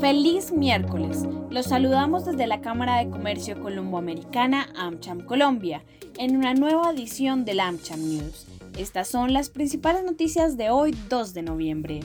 Feliz 0.00 0.52
miércoles. 0.52 1.24
Los 1.50 1.66
saludamos 1.66 2.24
desde 2.24 2.46
la 2.46 2.60
Cámara 2.60 2.98
de 2.98 3.10
Comercio 3.10 3.60
Colomboamericana 3.60 4.68
AmCham 4.76 5.22
Colombia 5.22 5.82
en 6.18 6.36
una 6.36 6.54
nueva 6.54 6.92
edición 6.92 7.44
del 7.44 7.58
AmCham 7.58 7.98
News. 7.98 8.46
Estas 8.78 9.08
son 9.08 9.32
las 9.32 9.50
principales 9.50 10.04
noticias 10.04 10.56
de 10.56 10.70
hoy 10.70 10.96
2 11.08 11.34
de 11.34 11.42
noviembre. 11.42 12.00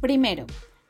Primero, 0.00 0.46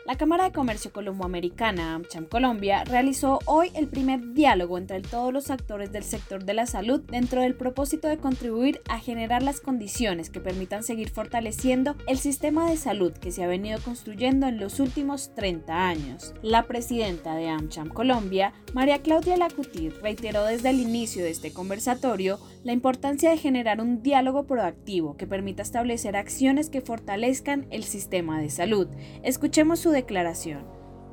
la 0.07 0.17
Cámara 0.17 0.45
de 0.45 0.53
Comercio 0.53 0.93
Colomboamericana, 0.93 1.95
AmCham 1.95 2.27
Colombia, 2.27 2.85
realizó 2.85 3.41
hoy 3.45 3.73
el 3.75 3.89
primer 3.89 4.35
diálogo 4.35 4.79
entre 4.79 5.01
todos 5.01 5.33
los 5.33 5.51
actores 5.51 5.91
del 5.91 6.05
sector 6.05 6.45
de 6.45 6.55
la 6.55 6.67
salud 6.67 7.01
dentro 7.01 7.41
del 7.43 7.57
propósito 7.57 8.07
de 8.07 8.19
contribuir 8.19 8.81
a 8.89 9.01
generar 9.01 9.43
las 9.43 9.61
condiciones 9.61 10.31
que 10.31 10.41
permitan 10.41 10.85
seguir 10.85 11.11
fortaleciendo 11.11 11.97
el 12.07 12.19
sistema 12.19 12.71
de 12.71 12.77
salud 12.77 13.13
que 13.15 13.33
se 13.33 13.43
ha 13.43 13.49
venido 13.49 13.81
construyendo 13.81 14.47
en 14.47 14.61
los 14.61 14.79
últimos 14.79 15.35
30 15.35 15.89
años. 15.89 16.35
La 16.41 16.69
presidenta 16.69 17.35
de 17.35 17.49
AmCham 17.49 17.89
Colombia, 17.89 18.53
María 18.75 19.03
Claudia 19.03 19.37
Lacutir, 19.37 19.93
reiteró 20.01 20.45
desde 20.45 20.71
el 20.71 20.79
inicio 20.79 21.25
de 21.25 21.31
este 21.31 21.53
conversatorio 21.53 22.39
la 22.63 22.73
importancia 22.73 23.31
de 23.31 23.39
generar 23.39 23.81
un 23.81 24.03
diálogo 24.03 24.47
proactivo 24.47 25.17
que 25.17 25.27
permita 25.27 25.63
establecer 25.63 26.17
acciones 26.17 26.71
que 26.71 26.81
fortalezcan 26.81 27.67
el 27.71 27.83
sistema 27.83 28.41
de 28.41 28.51
salud. 28.51 28.87
Escuchemos 29.25 29.81
su 29.81 29.96
declaración. 29.97 30.65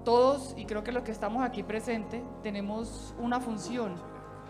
Todos, 0.04 0.54
y 0.58 0.66
creo 0.66 0.84
que 0.84 0.91
los 0.91 1.04
que 1.04 1.12
estamos 1.12 1.44
aquí 1.44 1.64
presentes, 1.64 2.22
tenemos 2.44 3.16
una 3.18 3.40
función 3.40 3.96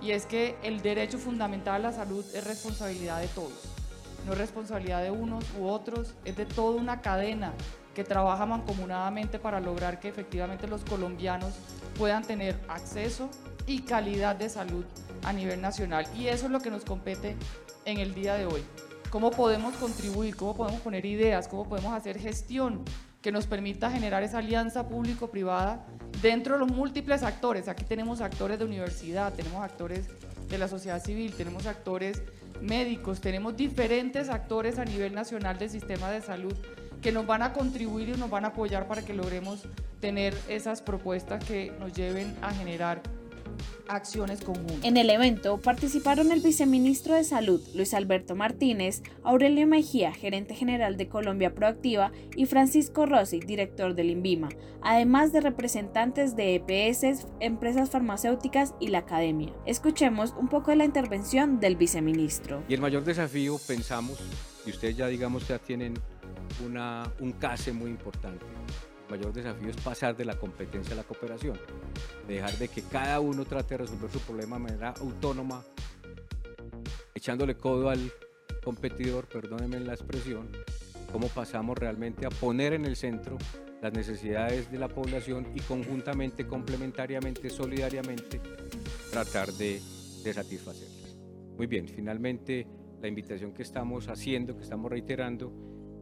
y 0.01 0.11
es 0.11 0.25
que 0.25 0.57
el 0.63 0.81
derecho 0.81 1.19
fundamental 1.19 1.75
a 1.75 1.89
la 1.89 1.93
salud 1.93 2.25
es 2.33 2.43
responsabilidad 2.43 3.21
de 3.21 3.27
todos. 3.27 3.69
No 4.25 4.31
es 4.33 4.37
responsabilidad 4.37 5.03
de 5.03 5.11
unos 5.11 5.45
u 5.59 5.67
otros, 5.67 6.15
es 6.25 6.35
de 6.35 6.45
toda 6.45 6.81
una 6.81 7.01
cadena 7.01 7.53
que 7.93 8.03
trabaja 8.03 8.45
mancomunadamente 8.47 9.37
para 9.37 9.59
lograr 9.59 9.99
que 9.99 10.09
efectivamente 10.09 10.67
los 10.67 10.83
colombianos 10.83 11.53
puedan 11.97 12.23
tener 12.23 12.59
acceso 12.67 13.29
y 13.67 13.81
calidad 13.81 14.35
de 14.35 14.49
salud 14.49 14.85
a 15.23 15.31
nivel 15.31 15.61
nacional. 15.61 16.07
Y 16.17 16.27
eso 16.27 16.47
es 16.47 16.51
lo 16.51 16.59
que 16.59 16.71
nos 16.71 16.83
compete 16.83 17.35
en 17.85 17.99
el 17.99 18.15
día 18.15 18.33
de 18.33 18.47
hoy. 18.47 18.63
¿Cómo 19.11 19.29
podemos 19.29 19.75
contribuir? 19.75 20.35
¿Cómo 20.35 20.55
podemos 20.55 20.81
poner 20.81 21.05
ideas? 21.05 21.47
¿Cómo 21.47 21.69
podemos 21.69 21.93
hacer 21.93 22.17
gestión 22.17 22.83
que 23.23 23.31
nos 23.31 23.47
permita 23.47 23.89
generar 23.89 24.21
esa 24.21 24.39
alianza 24.39 24.87
público-privada 24.87 25.83
dentro 26.21 26.55
de 26.55 26.59
los 26.59 26.69
múltiples 26.69 27.23
actores? 27.23 27.69
Aquí 27.69 27.85
tenemos 27.85 28.19
actores 28.19 28.59
de 28.59 28.65
universidad, 28.65 29.33
tenemos 29.33 29.63
actores 29.63 30.07
de 30.49 30.57
la 30.57 30.67
sociedad 30.67 31.01
civil, 31.01 31.33
tenemos 31.33 31.65
actores 31.65 32.21
médicos, 32.61 33.21
tenemos 33.21 33.55
diferentes 33.55 34.29
actores 34.29 34.77
a 34.77 34.83
nivel 34.83 35.15
nacional 35.15 35.57
del 35.57 35.69
sistema 35.69 36.11
de 36.11 36.21
salud 36.21 36.53
que 37.01 37.13
nos 37.13 37.25
van 37.25 37.43
a 37.43 37.53
contribuir 37.53 38.09
y 38.09 38.11
nos 38.13 38.29
van 38.29 38.43
a 38.43 38.49
apoyar 38.49 38.87
para 38.87 39.03
que 39.03 39.13
logremos 39.13 39.63
tener 40.01 40.37
esas 40.49 40.81
propuestas 40.81 41.43
que 41.43 41.71
nos 41.79 41.93
lleven 41.93 42.35
a 42.41 42.53
generar 42.53 43.01
acciones 43.87 44.41
conjuntas. 44.41 44.83
En 44.83 44.97
el 44.97 45.09
evento 45.09 45.57
participaron 45.59 46.31
el 46.31 46.41
viceministro 46.41 47.15
de 47.15 47.23
Salud, 47.23 47.61
Luis 47.73 47.93
Alberto 47.93 48.35
Martínez, 48.35 49.01
Aurelio 49.23 49.67
Mejía, 49.67 50.11
gerente 50.13 50.55
general 50.55 50.97
de 50.97 51.07
Colombia 51.07 51.53
Proactiva, 51.53 52.11
y 52.35 52.45
Francisco 52.45 53.05
Rossi, 53.05 53.39
director 53.39 53.95
del 53.95 54.09
INVIMA, 54.09 54.49
además 54.81 55.33
de 55.33 55.41
representantes 55.41 56.35
de 56.35 56.55
EPS, 56.55 57.27
empresas 57.39 57.89
farmacéuticas 57.89 58.73
y 58.79 58.87
la 58.87 58.99
academia. 58.99 59.53
Escuchemos 59.65 60.33
un 60.39 60.47
poco 60.47 60.71
de 60.71 60.77
la 60.77 60.85
intervención 60.85 61.59
del 61.59 61.75
viceministro. 61.75 62.63
Y 62.67 62.73
el 62.73 62.81
mayor 62.81 63.03
desafío, 63.03 63.59
pensamos, 63.67 64.19
y 64.65 64.69
ustedes 64.69 64.95
ya 64.95 65.07
digamos 65.07 65.47
ya 65.47 65.59
tienen 65.59 65.93
una, 66.65 67.11
un 67.19 67.31
CASE 67.33 67.73
muy 67.73 67.89
importante, 67.89 68.45
mayor 69.09 69.33
desafío 69.33 69.69
es 69.69 69.77
pasar 69.77 70.15
de 70.15 70.25
la 70.25 70.37
competencia 70.37 70.93
a 70.93 70.97
la 70.97 71.03
cooperación, 71.03 71.57
dejar 72.27 72.57
de 72.57 72.67
que 72.67 72.81
cada 72.83 73.19
uno 73.19 73.45
trate 73.45 73.75
de 73.75 73.79
resolver 73.79 74.09
su 74.11 74.19
problema 74.19 74.57
de 74.57 74.63
manera 74.63 74.93
autónoma, 74.99 75.63
echándole 77.13 77.55
codo 77.55 77.89
al 77.89 78.11
competidor, 78.63 79.27
perdónenme 79.27 79.79
la 79.79 79.93
expresión, 79.93 80.49
cómo 81.11 81.27
pasamos 81.27 81.77
realmente 81.77 82.25
a 82.25 82.29
poner 82.29 82.73
en 82.73 82.85
el 82.85 82.95
centro 82.95 83.37
las 83.81 83.93
necesidades 83.93 84.71
de 84.71 84.79
la 84.79 84.87
población 84.87 85.47
y 85.53 85.59
conjuntamente, 85.59 86.47
complementariamente, 86.47 87.49
solidariamente, 87.49 88.39
tratar 89.11 89.51
de, 89.53 89.81
de 90.23 90.33
satisfacerlas. 90.33 91.17
Muy 91.57 91.67
bien, 91.67 91.87
finalmente 91.87 92.65
la 93.01 93.09
invitación 93.09 93.53
que 93.53 93.63
estamos 93.63 94.07
haciendo, 94.07 94.55
que 94.55 94.63
estamos 94.63 94.89
reiterando, 94.89 95.51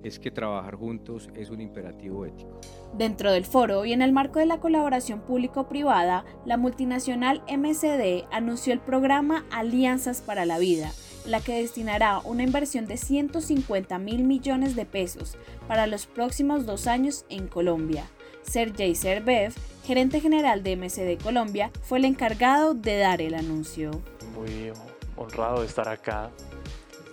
es 0.04 0.20
que 0.20 0.32
trabajar 0.32 0.76
juntos 0.76 1.30
es 1.36 1.50
un 1.50 1.62
imperativo 1.62 2.26
ético. 2.26 2.60
Dentro 2.98 3.32
del 3.32 3.46
foro 3.46 3.86
y 3.86 3.94
en 3.94 4.02
el 4.02 4.12
marco 4.12 4.40
de 4.40 4.46
la 4.46 4.60
colaboración 4.60 5.22
público-privada, 5.22 6.26
la 6.46 6.58
multinacional 6.58 7.44
MCD 7.48 8.26
anunció 8.32 8.74
el 8.74 8.80
programa 8.80 9.46
Alianzas 9.52 10.22
para 10.22 10.46
la 10.46 10.60
Vida, 10.60 10.92
la 11.26 11.40
que 11.40 11.62
destinará 11.62 12.20
una 12.20 12.44
inversión 12.44 12.88
de 12.88 12.98
150 12.98 13.98
mil 14.00 14.24
millones 14.24 14.76
de 14.76 14.86
pesos 14.86 15.38
para 15.68 15.88
los 15.88 16.06
próximos 16.06 16.66
dos 16.66 16.88
años 16.88 17.26
en 17.30 17.48
Colombia. 17.48 18.06
Sergey 18.44 18.96
Serbev, 18.96 19.54
gerente 19.84 20.20
general 20.20 20.64
de 20.64 20.76
MCD 20.76 21.22
Colombia, 21.22 21.72
fue 21.84 22.00
el 22.00 22.06
encargado 22.06 22.74
de 22.74 22.98
dar 22.98 23.22
el 23.22 23.36
anuncio. 23.36 23.92
Muy 24.34 24.72
honrado 25.16 25.62
de 25.62 25.68
estar 25.68 25.88
acá 25.88 26.32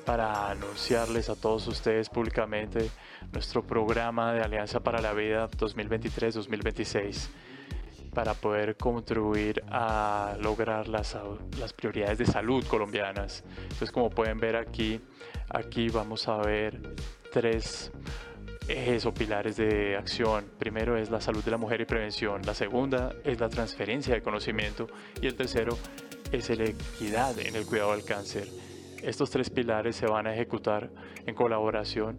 para 0.08 0.48
anunciarles 0.48 1.28
a 1.28 1.36
todos 1.36 1.66
ustedes 1.66 2.08
públicamente 2.08 2.91
nuestro 3.30 3.62
programa 3.62 4.32
de 4.32 4.41
Alianza 4.41 4.80
para 4.80 5.02
la 5.02 5.12
Vida 5.12 5.50
2023-2026 5.50 7.28
para 8.14 8.32
poder 8.32 8.78
contribuir 8.78 9.62
a 9.69 10.34
lograr 10.41 10.88
las, 10.88 11.14
prioridades 11.76 12.16
de 12.16 12.24
salud 12.24 12.64
colombianas. 12.64 13.44
Entonces, 13.64 13.92
como 13.92 14.08
pueden 14.08 14.41
ver 14.41 14.56
aquí, 14.56 14.98
aquí 15.50 15.91
vamos 15.91 16.26
a 16.26 16.38
ver 16.38 16.80
tres 17.30 17.92
ejes 18.66 19.04
o 19.04 19.12
pilares 19.12 19.58
de 19.58 19.94
acción. 19.94 20.46
Primero 20.58 20.96
es 20.96 21.10
la 21.10 21.20
salud 21.20 21.44
de 21.44 21.50
la 21.50 21.58
mujer 21.58 21.82
y 21.82 21.84
prevención. 21.84 22.40
La 22.46 22.54
segunda 22.54 23.12
es 23.25 23.38
la 23.40 23.50
transferencia 23.50 24.14
de 24.14 24.22
conocimiento. 24.22 24.86
Y 25.20 25.26
el 25.26 25.34
tercero 25.34 25.76
es 26.32 26.48
la 26.48 26.64
equidad 26.64 27.38
en 27.40 27.56
el 27.56 27.66
cuidado 27.66 27.92
del 27.92 28.06
cáncer. 28.06 28.48
Estos 29.03 29.31
tres 29.31 29.50
pilares 29.50 29.97
se 29.97 30.06
van 30.06 30.26
a 30.26 30.34
ejecutar 30.34 30.91
en 31.26 31.34
colaboración 31.34 32.19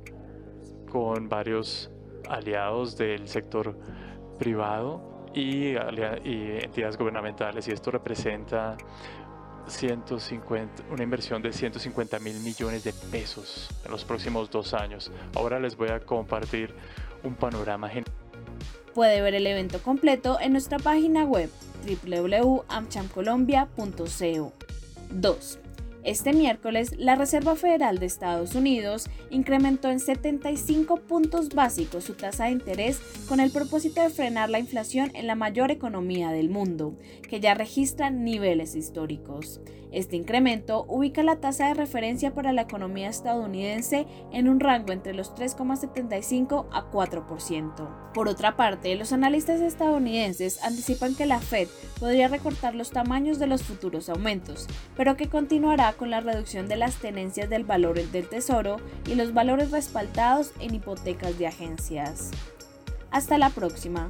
con 0.90 1.30
varios 1.30 1.90
aliados 2.28 2.98
del 2.98 3.28
sector 3.28 3.78
privado 4.38 5.10
y, 5.34 5.76
entidades 5.76 6.98
gubernamentales 6.98 7.68
y 7.68 7.72
esto 7.72 7.90
representa 7.92 8.78
150, 9.68 10.84
una 10.92 11.04
inversión 11.04 11.42
de 11.42 11.52
150 11.54 12.20
mil 12.20 12.40
millones 12.40 12.84
de 12.84 12.94
pesos 12.94 13.70
en 13.86 13.92
los 13.92 14.04
próximos 14.06 14.50
dos 14.50 14.74
años. 14.74 15.12
Ahora 15.36 15.60
les 15.60 15.76
voy 15.76 15.90
a 15.90 16.00
compartir 16.00 16.74
un 17.24 17.36
panorama 17.36 17.90
general. 17.90 18.12
Puede 18.94 19.22
ver 19.22 19.36
el 19.36 19.46
evento 19.46 19.84
completo 19.84 20.40
en 20.42 20.54
nuestra 20.54 20.80
página 20.80 21.26
web 21.26 21.52
www.amchamcolombia.co. 21.86 24.54
2. 25.12 25.60
Este 26.04 26.32
miércoles, 26.32 26.94
la 26.98 27.16
Reserva 27.16 27.56
Federal 27.58 28.00
de 28.00 28.06
Estados 28.06 28.56
Unidos 28.56 29.10
incrementó 29.30 29.90
en 29.90 30.00
75 30.00 30.96
puntos 30.96 31.50
básicos 31.50 32.06
su 32.06 32.14
tasa 32.14 32.46
de 32.46 32.52
interés 32.52 33.02
con 33.28 33.42
el 33.42 33.52
propósito 33.52 34.02
de 34.02 34.10
frenar 34.10 34.50
la 34.50 34.60
inflación 34.60 35.12
en 35.14 35.28
la 35.28 35.36
mayor 35.36 35.72
economía 35.72 36.30
del 36.32 36.50
mundo, 36.50 36.98
que 37.28 37.42
ya 37.42 37.54
registra 37.54 38.10
niveles 38.10 38.76
históricos. 38.76 39.60
Este 39.92 40.16
incremento 40.16 40.86
ubica 40.88 41.24
la 41.24 41.38
tasa 41.38 41.68
de 41.68 41.74
referencia 41.74 42.34
para 42.34 42.54
la 42.54 42.62
economía 42.62 43.10
estadounidense 43.10 44.06
en 44.32 44.48
un 44.48 44.60
rango 44.60 44.94
entre 44.94 45.14
los 45.14 45.34
3,75 45.34 46.68
a 46.72 46.92
4%. 46.92 48.12
Por 48.14 48.28
otra 48.28 48.56
parte, 48.56 48.96
los 48.96 49.14
analistas 49.14 49.62
estadounidenses 49.62 50.64
anticipan 50.64 51.16
que 51.16 51.26
la 51.26 51.40
Fed 51.40 51.68
podría 52.00 52.28
recortar 52.28 52.76
los 52.76 52.92
tamaños 52.92 53.40
de 53.40 53.48
los 53.48 53.64
futuros 53.64 54.10
aumentos, 54.10 54.68
pero 54.96 55.18
que 55.18 55.28
continuará 55.28 55.94
con 55.94 56.10
la 56.12 56.22
reducción 56.22 56.68
de 56.68 56.78
las 56.78 56.98
tenencias 56.98 57.50
del 57.50 57.64
valor 57.64 58.00
del 58.00 58.30
tesoro 58.30 58.78
y 59.08 59.16
los 59.16 59.34
valores 59.34 59.72
respaldados 59.72 60.52
en 60.60 60.76
hipotecas 60.76 61.38
de 61.40 61.48
agencias. 61.48 62.32
Hasta 63.12 63.38
la 63.38 63.50
próxima. 63.50 64.10